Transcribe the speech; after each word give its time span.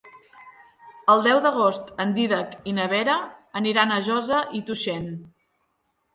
El 1.13 1.19
deu 1.27 1.41
d'agost 1.43 1.91
en 2.05 2.13
Dídac 2.15 2.57
i 2.73 2.73
na 2.79 2.89
Vera 2.95 3.19
aniran 3.61 3.95
a 3.95 4.01
Josa 4.09 4.43
i 4.61 4.65
Tuixén. 4.73 5.07